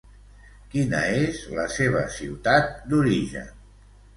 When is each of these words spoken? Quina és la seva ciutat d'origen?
Quina 0.75 1.01
és 1.17 1.43
la 1.57 1.67
seva 1.75 2.03
ciutat 2.17 2.73
d'origen? 2.89 3.57